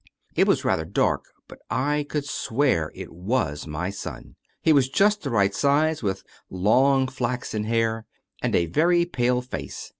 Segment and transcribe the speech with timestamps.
[0.35, 4.35] It was rather dark, but I could swear it was my son.
[4.59, 8.07] He was just the right size, with long flaxen hair
[8.41, 9.89] and a very pale face.